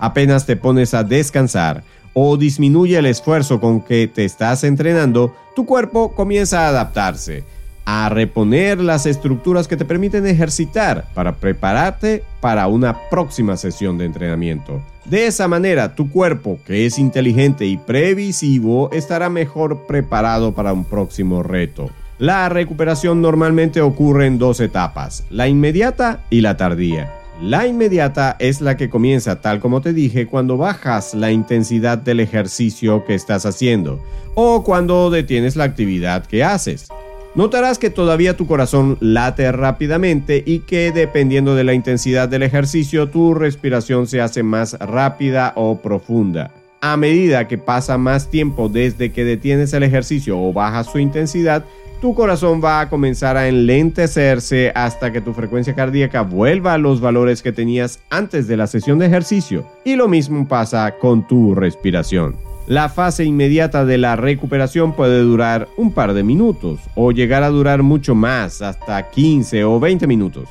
apenas 0.03 0.47
te 0.47 0.57
pones 0.57 0.95
a 0.95 1.05
descansar 1.05 1.85
o 2.13 2.37
disminuye 2.37 2.99
el 2.99 3.07
esfuerzo 3.07 3.61
con 3.61 3.81
que 3.81 4.09
te 4.09 4.25
estás 4.25 4.65
entrenando, 4.65 5.33
tu 5.55 5.65
cuerpo 5.65 6.13
comienza 6.13 6.67
a 6.67 6.69
adaptarse, 6.71 7.45
a 7.85 8.09
reponer 8.09 8.81
las 8.81 9.07
estructuras 9.07 9.69
que 9.69 9.77
te 9.77 9.85
permiten 9.85 10.27
ejercitar 10.27 11.07
para 11.15 11.37
prepararte 11.37 12.25
para 12.41 12.67
una 12.67 13.09
próxima 13.11 13.57
sesión 13.57 13.97
de 13.97 14.07
entrenamiento. 14.07 14.83
De 15.05 15.27
esa 15.27 15.47
manera, 15.47 15.95
tu 15.95 16.11
cuerpo, 16.11 16.59
que 16.67 16.85
es 16.85 16.99
inteligente 16.99 17.65
y 17.67 17.77
previsivo, 17.77 18.91
estará 18.91 19.31
mejor 19.31 19.87
preparado 19.87 20.53
para 20.53 20.73
un 20.73 20.85
próximo 20.85 21.45
reto. 21.45 21.91
La 22.23 22.49
recuperación 22.49 23.21
normalmente 23.21 23.81
ocurre 23.81 24.29
en 24.29 24.39
dos 24.39 24.61
etapas, 24.61 25.25
la 25.29 25.49
inmediata 25.49 26.23
y 26.31 26.41
la 26.41 26.57
tardía. 26.57 27.13
La 27.41 27.67
inmediata 27.67 28.37
es 28.39 28.61
la 28.61 28.77
que 28.77 28.89
comienza, 28.89 29.41
tal 29.41 29.59
como 29.59 29.81
te 29.81 29.93
dije, 29.93 30.29
cuando 30.29 30.57
bajas 30.57 31.15
la 31.15 31.33
intensidad 31.33 31.99
del 31.99 32.21
ejercicio 32.21 33.05
que 33.05 33.17
estás 33.17 33.45
haciendo 33.45 34.01
o 34.37 34.63
cuando 34.63 35.11
detienes 35.11 35.57
la 35.57 35.65
actividad 35.65 36.25
que 36.25 36.45
haces. 36.45 36.87
Notarás 37.35 37.81
que 37.81 37.91
todavía 37.91 38.37
tu 38.37 38.47
corazón 38.47 38.99
late 39.01 39.51
rápidamente 39.51 40.45
y 40.47 40.61
que 40.61 40.93
dependiendo 40.93 41.57
de 41.57 41.65
la 41.65 41.75
intensidad 41.75 42.29
del 42.29 42.45
ejercicio 42.45 43.09
tu 43.09 43.35
respiración 43.35 44.07
se 44.07 44.21
hace 44.21 44.45
más 44.45 44.75
rápida 44.75 45.55
o 45.57 45.79
profunda. 45.83 46.53
A 46.85 46.97
medida 46.97 47.47
que 47.47 47.59
pasa 47.59 47.97
más 47.97 48.29
tiempo 48.29 48.69
desde 48.69 49.13
que 49.13 49.25
detienes 49.25 49.73
el 49.73 49.85
ejercicio 49.85 50.43
o 50.43 50.53
bajas 50.53 50.89
su 50.91 50.99
intensidad, 50.99 51.65
tu 52.01 52.13
corazón 52.13 52.61
va 52.61 52.81
a 52.81 52.91
comenzar 52.91 53.37
a 53.37 53.47
enlentecerse 53.47 54.73
hasta 54.75 55.13
que 55.13 55.21
tu 55.21 55.33
frecuencia 55.33 55.77
cardíaca 55.77 56.23
vuelva 56.23 56.75
a 56.75 56.79
los 56.79 57.01
valores 57.01 57.41
que 57.41 57.53
tenías 57.53 58.01
antes 58.11 58.49
de 58.49 58.57
la 58.57 58.67
sesión 58.67 58.99
de 58.99 59.07
ejercicio. 59.07 59.65
Y 59.85 59.95
lo 59.95 60.09
mismo 60.09 60.49
pasa 60.49 60.97
con 60.99 61.25
tu 61.29 61.55
respiración. 61.55 62.35
La 62.67 62.89
fase 62.89 63.23
inmediata 63.23 63.85
de 63.85 63.99
la 63.99 64.17
recuperación 64.17 64.97
puede 64.97 65.21
durar 65.21 65.69
un 65.77 65.93
par 65.93 66.15
de 66.15 66.25
minutos 66.25 66.81
o 66.97 67.13
llegar 67.13 67.45
a 67.45 67.51
durar 67.51 67.85
mucho 67.85 68.17
más, 68.17 68.61
hasta 68.61 69.09
15 69.09 69.63
o 69.63 69.79
20 69.79 70.09
minutos. 70.09 70.49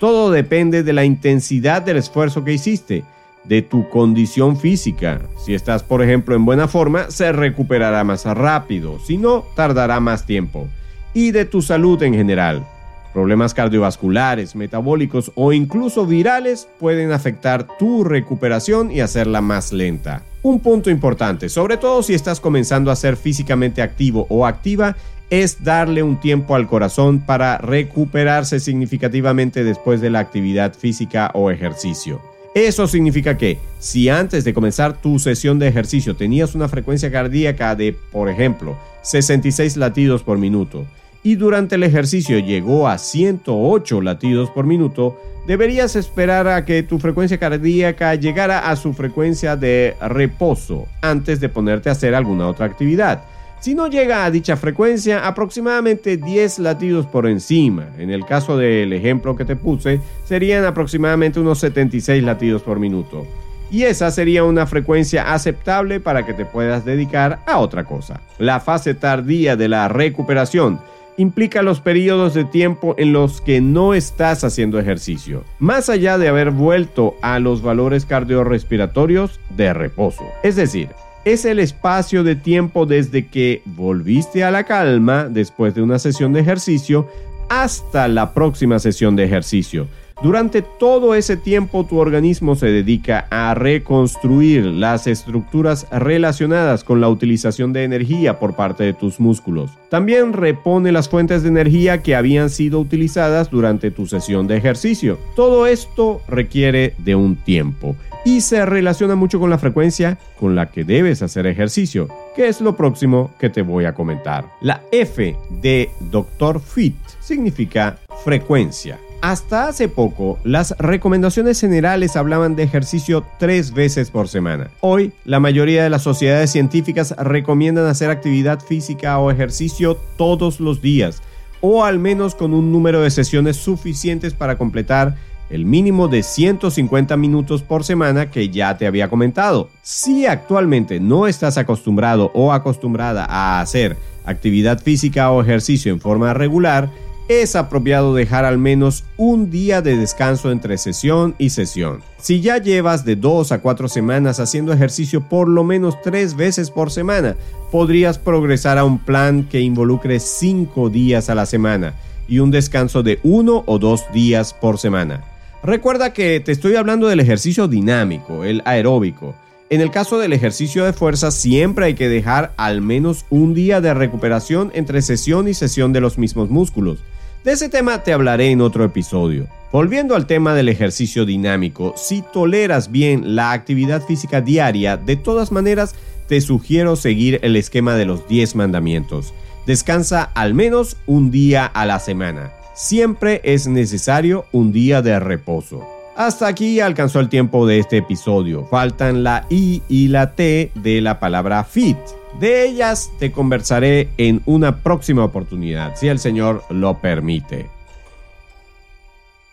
Todo 0.00 0.30
depende 0.30 0.82
de 0.82 0.94
la 0.94 1.04
intensidad 1.04 1.82
del 1.82 1.98
esfuerzo 1.98 2.44
que 2.44 2.54
hiciste, 2.54 3.04
de 3.48 3.62
tu 3.62 3.88
condición 3.88 4.56
física. 4.56 5.20
Si 5.44 5.54
estás, 5.54 5.82
por 5.82 6.02
ejemplo, 6.02 6.34
en 6.34 6.44
buena 6.44 6.68
forma, 6.68 7.10
se 7.10 7.32
recuperará 7.32 8.04
más 8.04 8.24
rápido, 8.24 8.98
si 8.98 9.16
no, 9.16 9.44
tardará 9.54 10.00
más 10.00 10.26
tiempo 10.26 10.68
y 11.16 11.30
de 11.30 11.46
tu 11.46 11.62
salud 11.62 12.02
en 12.02 12.12
general. 12.12 12.66
Problemas 13.14 13.54
cardiovasculares, 13.54 14.54
metabólicos 14.54 15.32
o 15.34 15.54
incluso 15.54 16.04
virales 16.04 16.68
pueden 16.78 17.10
afectar 17.10 17.66
tu 17.78 18.04
recuperación 18.04 18.92
y 18.92 19.00
hacerla 19.00 19.40
más 19.40 19.72
lenta. 19.72 20.22
Un 20.42 20.60
punto 20.60 20.90
importante, 20.90 21.48
sobre 21.48 21.78
todo 21.78 22.02
si 22.02 22.12
estás 22.12 22.38
comenzando 22.38 22.90
a 22.90 22.96
ser 22.96 23.16
físicamente 23.16 23.80
activo 23.80 24.26
o 24.28 24.44
activa, 24.44 24.94
es 25.30 25.64
darle 25.64 26.02
un 26.02 26.20
tiempo 26.20 26.54
al 26.54 26.68
corazón 26.68 27.20
para 27.20 27.56
recuperarse 27.56 28.60
significativamente 28.60 29.64
después 29.64 30.02
de 30.02 30.10
la 30.10 30.18
actividad 30.18 30.74
física 30.74 31.30
o 31.32 31.50
ejercicio. 31.50 32.20
Eso 32.56 32.86
significa 32.86 33.36
que 33.36 33.58
si 33.78 34.08
antes 34.08 34.42
de 34.42 34.54
comenzar 34.54 35.02
tu 35.02 35.18
sesión 35.18 35.58
de 35.58 35.68
ejercicio 35.68 36.16
tenías 36.16 36.54
una 36.54 36.68
frecuencia 36.68 37.12
cardíaca 37.12 37.76
de, 37.76 37.92
por 37.92 38.30
ejemplo, 38.30 38.78
66 39.02 39.76
latidos 39.76 40.22
por 40.22 40.38
minuto, 40.38 40.86
y 41.22 41.34
durante 41.34 41.74
el 41.74 41.82
ejercicio 41.82 42.38
llegó 42.38 42.88
a 42.88 42.96
108 42.96 44.00
latidos 44.00 44.48
por 44.48 44.64
minuto, 44.64 45.20
deberías 45.46 45.96
esperar 45.96 46.48
a 46.48 46.64
que 46.64 46.82
tu 46.82 46.98
frecuencia 46.98 47.36
cardíaca 47.36 48.14
llegara 48.14 48.70
a 48.70 48.76
su 48.76 48.94
frecuencia 48.94 49.54
de 49.54 49.94
reposo 50.00 50.86
antes 51.02 51.40
de 51.40 51.50
ponerte 51.50 51.90
a 51.90 51.92
hacer 51.92 52.14
alguna 52.14 52.48
otra 52.48 52.64
actividad. 52.64 53.22
Si 53.66 53.74
no 53.74 53.88
llega 53.88 54.24
a 54.24 54.30
dicha 54.30 54.56
frecuencia, 54.56 55.26
aproximadamente 55.26 56.16
10 56.18 56.60
latidos 56.60 57.04
por 57.04 57.26
encima. 57.26 57.88
En 57.98 58.10
el 58.10 58.24
caso 58.24 58.56
del 58.56 58.92
ejemplo 58.92 59.34
que 59.34 59.44
te 59.44 59.56
puse, 59.56 60.00
serían 60.24 60.64
aproximadamente 60.64 61.40
unos 61.40 61.58
76 61.58 62.22
latidos 62.22 62.62
por 62.62 62.78
minuto. 62.78 63.26
Y 63.68 63.82
esa 63.82 64.12
sería 64.12 64.44
una 64.44 64.68
frecuencia 64.68 65.34
aceptable 65.34 65.98
para 65.98 66.24
que 66.24 66.32
te 66.32 66.44
puedas 66.44 66.84
dedicar 66.84 67.40
a 67.44 67.58
otra 67.58 67.82
cosa. 67.82 68.20
La 68.38 68.60
fase 68.60 68.94
tardía 68.94 69.56
de 69.56 69.68
la 69.68 69.88
recuperación 69.88 70.78
implica 71.16 71.62
los 71.62 71.80
periodos 71.80 72.34
de 72.34 72.44
tiempo 72.44 72.94
en 72.98 73.12
los 73.12 73.40
que 73.40 73.60
no 73.60 73.94
estás 73.94 74.44
haciendo 74.44 74.78
ejercicio, 74.78 75.42
más 75.58 75.88
allá 75.88 76.18
de 76.18 76.28
haber 76.28 76.52
vuelto 76.52 77.16
a 77.20 77.40
los 77.40 77.62
valores 77.62 78.06
cardiorrespiratorios 78.06 79.40
de 79.56 79.74
reposo. 79.74 80.22
Es 80.44 80.54
decir, 80.54 80.90
es 81.26 81.44
el 81.44 81.58
espacio 81.58 82.22
de 82.22 82.36
tiempo 82.36 82.86
desde 82.86 83.26
que 83.26 83.60
volviste 83.64 84.44
a 84.44 84.52
la 84.52 84.62
calma 84.62 85.24
después 85.28 85.74
de 85.74 85.82
una 85.82 85.98
sesión 85.98 86.32
de 86.32 86.38
ejercicio 86.38 87.08
hasta 87.48 88.06
la 88.06 88.32
próxima 88.32 88.78
sesión 88.78 89.16
de 89.16 89.24
ejercicio, 89.24 89.88
Durante 90.22 90.62
todo 90.62 91.14
ese 91.14 91.36
tiempo 91.36 91.84
tu 91.84 91.98
organismo 91.98 92.56
se 92.56 92.68
dedica 92.68 93.26
a 93.30 93.52
reconstruir 93.52 94.64
las 94.64 95.06
estructuras 95.06 95.86
relacionadas 95.90 96.84
con 96.84 97.02
la 97.02 97.10
utilización 97.10 97.74
de 97.74 97.84
energía 97.84 98.38
por 98.38 98.56
parte 98.56 98.82
de 98.84 98.94
tus 98.94 99.20
músculos. 99.20 99.70
También 99.90 100.32
repone 100.32 100.90
las 100.90 101.10
fuentes 101.10 101.42
de 101.42 101.50
energía 101.50 102.02
que 102.02 102.16
habían 102.16 102.48
sido 102.48 102.80
utilizadas 102.80 103.50
durante 103.50 103.90
tu 103.90 104.06
sesión 104.06 104.46
de 104.46 104.56
ejercicio. 104.56 105.18
Todo 105.34 105.66
esto 105.66 106.22
requiere 106.28 106.94
de 106.96 107.14
un 107.14 107.36
tiempo 107.36 107.94
y 108.24 108.40
se 108.40 108.64
relaciona 108.64 109.16
mucho 109.16 109.38
con 109.38 109.50
la 109.50 109.58
frecuencia 109.58 110.18
con 110.40 110.56
la 110.56 110.70
que 110.70 110.84
debes 110.84 111.20
hacer 111.20 111.46
ejercicio, 111.46 112.08
que 112.34 112.48
es 112.48 112.62
lo 112.62 112.74
próximo 112.74 113.32
que 113.38 113.50
te 113.50 113.60
voy 113.60 113.84
a 113.84 113.94
comentar. 113.94 114.46
La 114.62 114.82
F 114.90 115.36
de 115.62 115.90
Dr. 116.10 116.58
Fit 116.58 116.96
significa 117.20 117.98
frecuencia. 118.24 118.98
Hasta 119.22 119.68
hace 119.68 119.88
poco, 119.88 120.38
las 120.44 120.74
recomendaciones 120.78 121.60
generales 121.60 122.16
hablaban 122.16 122.54
de 122.54 122.62
ejercicio 122.62 123.24
tres 123.38 123.72
veces 123.72 124.10
por 124.10 124.28
semana. 124.28 124.70
Hoy, 124.80 125.12
la 125.24 125.40
mayoría 125.40 125.82
de 125.82 125.90
las 125.90 126.02
sociedades 126.02 126.50
científicas 126.50 127.14
recomiendan 127.18 127.86
hacer 127.86 128.10
actividad 128.10 128.60
física 128.60 129.18
o 129.18 129.30
ejercicio 129.30 129.96
todos 130.16 130.60
los 130.60 130.82
días, 130.82 131.22
o 131.60 131.84
al 131.84 131.98
menos 131.98 132.34
con 132.34 132.52
un 132.54 132.70
número 132.70 133.00
de 133.00 133.10
sesiones 133.10 133.56
suficientes 133.56 134.34
para 134.34 134.58
completar 134.58 135.16
el 135.50 135.64
mínimo 135.64 136.08
de 136.08 136.22
150 136.22 137.16
minutos 137.16 137.62
por 137.62 137.84
semana 137.84 138.30
que 138.30 138.48
ya 138.50 138.76
te 138.76 138.86
había 138.86 139.08
comentado. 139.08 139.70
Si 139.82 140.26
actualmente 140.26 141.00
no 141.00 141.26
estás 141.26 141.56
acostumbrado 141.56 142.30
o 142.34 142.52
acostumbrada 142.52 143.24
a 143.28 143.60
hacer 143.60 143.96
actividad 144.24 144.80
física 144.80 145.30
o 145.30 145.40
ejercicio 145.40 145.92
en 145.92 146.00
forma 146.00 146.34
regular, 146.34 146.90
es 147.28 147.56
apropiado 147.56 148.14
dejar 148.14 148.44
al 148.44 148.58
menos 148.58 149.04
un 149.16 149.50
día 149.50 149.82
de 149.82 149.96
descanso 149.96 150.50
entre 150.50 150.78
sesión 150.78 151.34
y 151.38 151.50
sesión. 151.50 152.00
Si 152.20 152.40
ya 152.40 152.58
llevas 152.58 153.04
de 153.04 153.16
2 153.16 153.52
a 153.52 153.60
4 153.60 153.88
semanas 153.88 154.40
haciendo 154.40 154.72
ejercicio 154.72 155.22
por 155.28 155.48
lo 155.48 155.64
menos 155.64 156.00
3 156.02 156.36
veces 156.36 156.70
por 156.70 156.90
semana, 156.90 157.36
podrías 157.70 158.18
progresar 158.18 158.78
a 158.78 158.84
un 158.84 158.98
plan 158.98 159.48
que 159.48 159.60
involucre 159.60 160.20
5 160.20 160.88
días 160.90 161.28
a 161.30 161.34
la 161.34 161.46
semana 161.46 161.94
y 162.28 162.38
un 162.38 162.50
descanso 162.50 163.02
de 163.02 163.18
1 163.22 163.64
o 163.66 163.78
2 163.78 164.12
días 164.12 164.54
por 164.54 164.78
semana. 164.78 165.24
Recuerda 165.62 166.12
que 166.12 166.40
te 166.40 166.52
estoy 166.52 166.76
hablando 166.76 167.08
del 167.08 167.20
ejercicio 167.20 167.66
dinámico, 167.66 168.44
el 168.44 168.62
aeróbico. 168.64 169.34
En 169.68 169.80
el 169.80 169.90
caso 169.90 170.18
del 170.18 170.32
ejercicio 170.32 170.84
de 170.84 170.92
fuerza 170.92 171.32
siempre 171.32 171.86
hay 171.86 171.94
que 171.94 172.08
dejar 172.08 172.52
al 172.56 172.82
menos 172.82 173.26
un 173.30 173.52
día 173.52 173.80
de 173.80 173.94
recuperación 173.94 174.70
entre 174.74 175.02
sesión 175.02 175.48
y 175.48 175.54
sesión 175.54 175.92
de 175.92 176.00
los 176.00 176.18
mismos 176.18 176.50
músculos. 176.50 177.00
De 177.46 177.52
ese 177.52 177.68
tema 177.68 178.02
te 178.02 178.12
hablaré 178.12 178.50
en 178.50 178.60
otro 178.60 178.82
episodio. 178.82 179.46
Volviendo 179.70 180.16
al 180.16 180.26
tema 180.26 180.52
del 180.52 180.68
ejercicio 180.68 181.24
dinámico, 181.24 181.94
si 181.96 182.22
toleras 182.32 182.90
bien 182.90 183.36
la 183.36 183.52
actividad 183.52 184.02
física 184.02 184.40
diaria, 184.40 184.96
de 184.96 185.14
todas 185.14 185.52
maneras 185.52 185.94
te 186.26 186.40
sugiero 186.40 186.96
seguir 186.96 187.38
el 187.42 187.54
esquema 187.54 187.94
de 187.94 188.04
los 188.04 188.26
10 188.26 188.56
mandamientos. 188.56 189.32
Descansa 189.64 190.24
al 190.34 190.54
menos 190.54 190.96
un 191.06 191.30
día 191.30 191.66
a 191.66 191.86
la 191.86 192.00
semana. 192.00 192.50
Siempre 192.74 193.40
es 193.44 193.68
necesario 193.68 194.46
un 194.50 194.72
día 194.72 195.00
de 195.00 195.20
reposo. 195.20 195.86
Hasta 196.16 196.48
aquí 196.48 196.80
alcanzó 196.80 197.20
el 197.20 197.28
tiempo 197.28 197.64
de 197.64 197.78
este 197.78 197.98
episodio. 197.98 198.66
Faltan 198.66 199.22
la 199.22 199.46
I 199.50 199.84
y 199.88 200.08
la 200.08 200.34
T 200.34 200.72
de 200.74 201.00
la 201.00 201.20
palabra 201.20 201.62
fit. 201.62 201.96
De 202.40 202.66
ellas 202.66 203.10
te 203.18 203.32
conversaré 203.32 204.08
en 204.18 204.42
una 204.44 204.82
próxima 204.82 205.24
oportunidad, 205.24 205.96
si 205.96 206.08
el 206.08 206.18
Señor 206.18 206.62
lo 206.68 207.00
permite. 207.00 207.66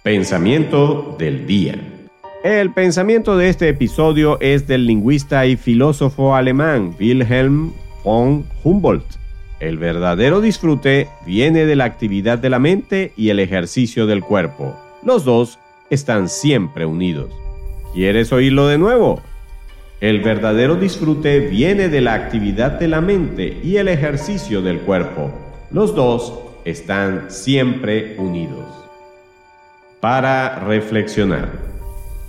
Pensamiento 0.04 1.16
del 1.18 1.48
día. 1.48 1.80
El 2.44 2.74
pensamiento 2.74 3.38
de 3.38 3.48
este 3.48 3.70
episodio 3.70 4.38
es 4.42 4.68
del 4.68 4.86
lingüista 4.86 5.46
y 5.46 5.56
filósofo 5.56 6.36
alemán 6.36 6.94
Wilhelm 7.00 7.72
von 8.04 8.46
Humboldt. 8.66 9.16
El 9.62 9.78
verdadero 9.78 10.42
disfrute 10.42 11.08
viene 11.26 11.66
de 11.66 11.78
la 11.78 11.86
actividad 11.86 12.38
de 12.38 12.50
la 12.50 12.60
mente 12.60 13.14
y 13.16 13.30
el 13.30 13.40
ejercicio 13.40 14.08
del 14.08 14.22
cuerpo. 14.22 14.78
Los 15.06 15.24
dos 15.24 15.58
están 15.90 16.28
siempre 16.28 16.86
unidos. 16.86 17.32
¿Quieres 17.94 18.34
oírlo 18.34 18.68
de 18.68 18.78
nuevo? 18.78 19.22
El 20.04 20.20
verdadero 20.20 20.76
disfrute 20.76 21.40
viene 21.40 21.88
de 21.88 22.02
la 22.02 22.14
actividad 22.14 22.74
de 22.74 22.90
la 22.90 23.00
mente 23.00 23.62
y 23.64 23.78
el 23.78 23.88
ejercicio 23.88 24.62
del 24.62 24.82
cuerpo. 24.82 25.32
Los 25.72 25.96
dos 25.96 26.42
están 26.66 27.32
siempre 27.32 28.18
unidos. 28.18 28.66
Para 30.02 30.60
reflexionar. 30.60 31.54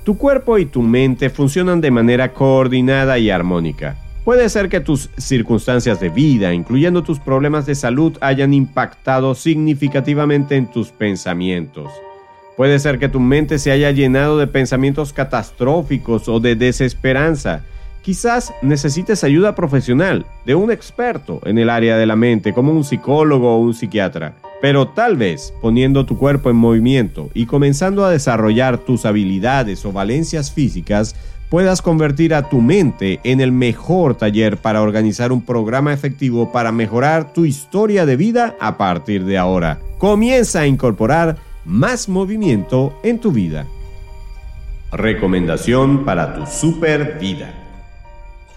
Tu 0.04 0.16
cuerpo 0.16 0.56
y 0.58 0.66
tu 0.66 0.82
mente 0.82 1.30
funcionan 1.30 1.80
de 1.80 1.90
manera 1.90 2.32
coordinada 2.32 3.18
y 3.18 3.30
armónica. 3.30 3.96
Puede 4.24 4.48
ser 4.50 4.68
que 4.68 4.78
tus 4.78 5.10
circunstancias 5.18 5.98
de 5.98 6.10
vida, 6.10 6.54
incluyendo 6.54 7.02
tus 7.02 7.18
problemas 7.18 7.66
de 7.66 7.74
salud, 7.74 8.16
hayan 8.20 8.54
impactado 8.54 9.34
significativamente 9.34 10.54
en 10.54 10.70
tus 10.70 10.92
pensamientos. 10.92 11.90
Puede 12.56 12.78
ser 12.78 13.00
que 13.00 13.08
tu 13.08 13.18
mente 13.18 13.58
se 13.58 13.72
haya 13.72 13.90
llenado 13.90 14.38
de 14.38 14.46
pensamientos 14.46 15.12
catastróficos 15.12 16.28
o 16.28 16.38
de 16.38 16.54
desesperanza. 16.54 17.64
Quizás 18.02 18.52
necesites 18.62 19.24
ayuda 19.24 19.56
profesional 19.56 20.24
de 20.46 20.54
un 20.54 20.70
experto 20.70 21.40
en 21.46 21.58
el 21.58 21.68
área 21.68 21.96
de 21.96 22.06
la 22.06 22.16
mente, 22.16 22.52
como 22.52 22.70
un 22.70 22.84
psicólogo 22.84 23.56
o 23.56 23.60
un 23.60 23.74
psiquiatra. 23.74 24.34
Pero 24.60 24.86
tal 24.88 25.16
vez 25.16 25.52
poniendo 25.60 26.06
tu 26.06 26.16
cuerpo 26.16 26.48
en 26.48 26.56
movimiento 26.56 27.28
y 27.34 27.46
comenzando 27.46 28.04
a 28.04 28.10
desarrollar 28.10 28.78
tus 28.78 29.04
habilidades 29.04 29.84
o 29.84 29.90
valencias 29.92 30.52
físicas, 30.52 31.16
puedas 31.48 31.82
convertir 31.82 32.34
a 32.34 32.48
tu 32.48 32.60
mente 32.60 33.20
en 33.24 33.40
el 33.40 33.50
mejor 33.50 34.14
taller 34.14 34.58
para 34.58 34.80
organizar 34.80 35.32
un 35.32 35.42
programa 35.42 35.92
efectivo 35.92 36.52
para 36.52 36.72
mejorar 36.72 37.32
tu 37.32 37.44
historia 37.44 38.06
de 38.06 38.16
vida 38.16 38.54
a 38.60 38.76
partir 38.76 39.24
de 39.24 39.38
ahora. 39.38 39.80
Comienza 39.98 40.60
a 40.60 40.66
incorporar 40.66 41.36
más 41.64 42.08
movimiento 42.08 42.98
en 43.02 43.18
tu 43.18 43.32
vida. 43.32 43.66
Recomendación 44.92 46.04
para 46.04 46.34
tu 46.34 46.46
super 46.46 47.18
vida. 47.18 47.52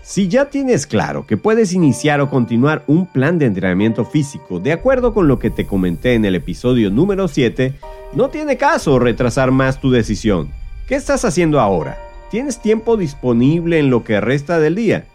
Si 0.04 0.28
ya 0.30 0.46
tienes 0.46 0.88
claro 0.88 1.26
que 1.26 1.36
puedes 1.36 1.74
iniciar 1.74 2.22
o 2.22 2.30
continuar 2.30 2.84
un 2.88 3.08
plan 3.08 3.40
de 3.40 3.46
entrenamiento 3.46 4.06
físico 4.06 4.60
de 4.60 4.72
acuerdo 4.72 5.14
con 5.14 5.28
lo 5.28 5.38
que 5.38 5.50
te 5.50 5.66
comenté 5.66 6.14
en 6.14 6.24
el 6.24 6.36
episodio 6.36 6.90
número 6.90 7.28
7, 7.28 7.74
no 8.14 8.30
tiene 8.30 8.56
caso 8.56 9.00
retrasar 9.00 9.52
más 9.52 9.82
tu 9.82 9.92
decisión. 9.92 10.50
¿Qué 10.88 10.96
estás 10.96 11.26
haciendo 11.26 11.60
ahora? 11.60 11.98
¿Tienes 12.32 12.62
tiempo 12.62 12.96
disponible 12.96 13.80
en 13.80 13.90
lo 13.90 14.04
que 14.04 14.22
resta 14.22 14.60
del 14.60 14.76
día? 14.76 15.08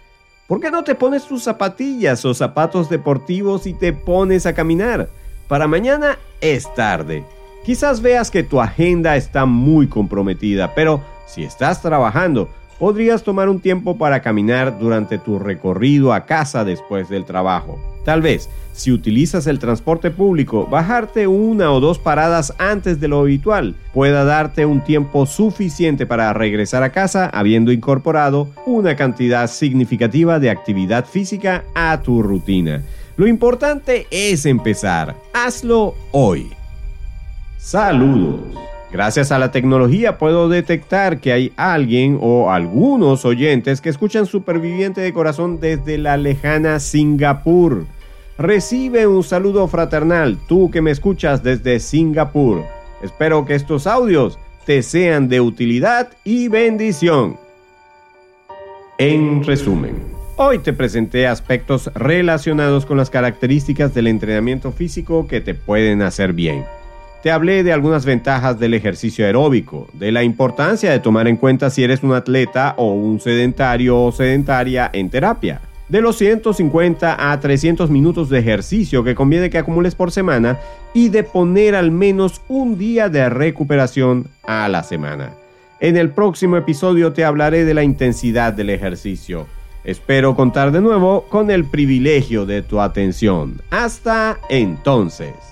¿Por 0.46 0.60
qué 0.60 0.70
no 0.70 0.84
te 0.84 0.94
pones 0.94 1.24
tus 1.24 1.44
zapatillas 1.44 2.24
o 2.26 2.34
zapatos 2.34 2.90
deportivos 2.90 3.66
y 3.66 3.72
te 3.72 3.94
pones 3.94 4.44
a 4.44 4.52
caminar? 4.52 5.08
Para 5.48 5.66
mañana 5.66 6.18
es 6.42 6.72
tarde. 6.74 7.24
Quizás 7.64 8.02
veas 8.02 8.30
que 8.30 8.42
tu 8.42 8.60
agenda 8.60 9.16
está 9.16 9.46
muy 9.46 9.86
comprometida, 9.86 10.74
pero 10.74 11.00
si 11.26 11.44
estás 11.44 11.80
trabajando, 11.80 12.48
podrías 12.80 13.22
tomar 13.22 13.48
un 13.48 13.60
tiempo 13.60 13.96
para 13.96 14.20
caminar 14.20 14.80
durante 14.80 15.16
tu 15.18 15.38
recorrido 15.38 16.12
a 16.12 16.26
casa 16.26 16.64
después 16.64 17.08
del 17.08 17.24
trabajo. 17.24 17.78
Tal 18.04 18.20
vez, 18.20 18.50
si 18.72 18.90
utilizas 18.90 19.46
el 19.46 19.60
transporte 19.60 20.10
público, 20.10 20.66
bajarte 20.66 21.28
una 21.28 21.70
o 21.70 21.78
dos 21.78 22.00
paradas 22.00 22.52
antes 22.58 22.98
de 22.98 23.06
lo 23.06 23.20
habitual 23.20 23.76
pueda 23.94 24.24
darte 24.24 24.66
un 24.66 24.82
tiempo 24.82 25.24
suficiente 25.26 26.04
para 26.04 26.32
regresar 26.32 26.82
a 26.82 26.90
casa 26.90 27.26
habiendo 27.26 27.70
incorporado 27.70 28.48
una 28.66 28.96
cantidad 28.96 29.46
significativa 29.48 30.40
de 30.40 30.50
actividad 30.50 31.04
física 31.04 31.62
a 31.76 32.00
tu 32.02 32.24
rutina. 32.24 32.82
Lo 33.16 33.28
importante 33.28 34.08
es 34.10 34.46
empezar. 34.46 35.14
Hazlo 35.32 35.94
hoy. 36.10 36.50
Saludos. 37.62 38.40
Gracias 38.90 39.30
a 39.30 39.38
la 39.38 39.52
tecnología 39.52 40.18
puedo 40.18 40.48
detectar 40.48 41.20
que 41.20 41.32
hay 41.32 41.52
alguien 41.56 42.18
o 42.20 42.50
algunos 42.50 43.24
oyentes 43.24 43.80
que 43.80 43.88
escuchan 43.88 44.26
Superviviente 44.26 45.00
de 45.00 45.12
Corazón 45.12 45.60
desde 45.60 45.96
la 45.96 46.16
lejana 46.16 46.80
Singapur. 46.80 47.86
Recibe 48.36 49.06
un 49.06 49.22
saludo 49.22 49.68
fraternal, 49.68 50.38
tú 50.48 50.72
que 50.72 50.82
me 50.82 50.90
escuchas 50.90 51.44
desde 51.44 51.78
Singapur. 51.78 52.64
Espero 53.00 53.46
que 53.46 53.54
estos 53.54 53.86
audios 53.86 54.40
te 54.66 54.82
sean 54.82 55.28
de 55.28 55.40
utilidad 55.40 56.10
y 56.24 56.48
bendición. 56.48 57.36
En 58.98 59.44
resumen, 59.44 60.02
hoy 60.34 60.58
te 60.58 60.72
presenté 60.72 61.28
aspectos 61.28 61.92
relacionados 61.94 62.86
con 62.86 62.96
las 62.96 63.08
características 63.08 63.94
del 63.94 64.08
entrenamiento 64.08 64.72
físico 64.72 65.28
que 65.28 65.40
te 65.40 65.54
pueden 65.54 66.02
hacer 66.02 66.32
bien. 66.32 66.64
Te 67.22 67.30
hablé 67.30 67.62
de 67.62 67.72
algunas 67.72 68.04
ventajas 68.04 68.58
del 68.58 68.74
ejercicio 68.74 69.24
aeróbico, 69.24 69.86
de 69.92 70.10
la 70.10 70.24
importancia 70.24 70.90
de 70.90 70.98
tomar 70.98 71.28
en 71.28 71.36
cuenta 71.36 71.70
si 71.70 71.84
eres 71.84 72.02
un 72.02 72.14
atleta 72.14 72.74
o 72.76 72.94
un 72.94 73.20
sedentario 73.20 74.02
o 74.02 74.10
sedentaria 74.10 74.90
en 74.92 75.08
terapia, 75.08 75.60
de 75.88 76.00
los 76.00 76.16
150 76.16 77.30
a 77.30 77.38
300 77.38 77.90
minutos 77.90 78.28
de 78.28 78.40
ejercicio 78.40 79.04
que 79.04 79.14
conviene 79.14 79.50
que 79.50 79.58
acumules 79.58 79.94
por 79.94 80.10
semana 80.10 80.58
y 80.94 81.10
de 81.10 81.22
poner 81.22 81.76
al 81.76 81.92
menos 81.92 82.40
un 82.48 82.76
día 82.76 83.08
de 83.08 83.28
recuperación 83.28 84.26
a 84.42 84.68
la 84.68 84.82
semana. 84.82 85.30
En 85.78 85.96
el 85.96 86.10
próximo 86.10 86.56
episodio 86.56 87.12
te 87.12 87.24
hablaré 87.24 87.64
de 87.64 87.74
la 87.74 87.84
intensidad 87.84 88.52
del 88.52 88.70
ejercicio. 88.70 89.46
Espero 89.84 90.34
contar 90.34 90.72
de 90.72 90.80
nuevo 90.80 91.26
con 91.28 91.52
el 91.52 91.66
privilegio 91.66 92.46
de 92.46 92.62
tu 92.62 92.80
atención. 92.80 93.60
Hasta 93.70 94.38
entonces. 94.48 95.51